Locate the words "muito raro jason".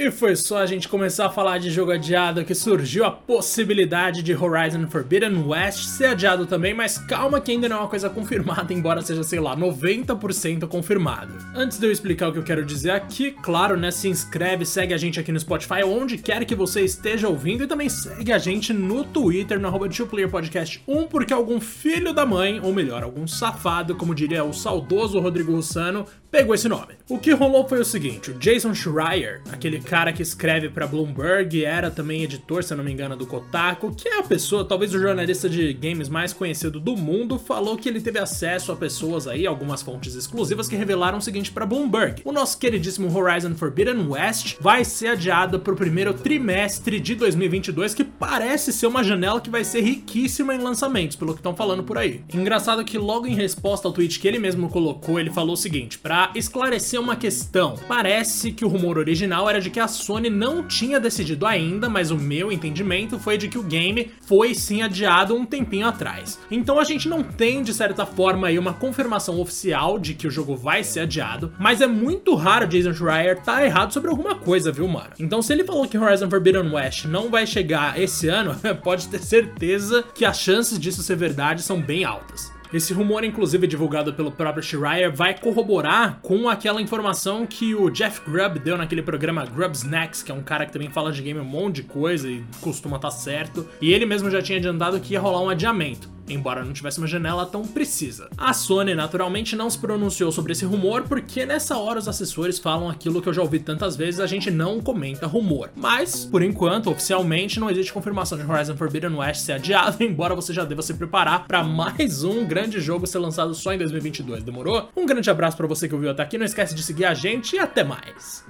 71.86-72.92